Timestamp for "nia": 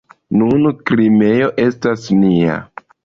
2.23-2.57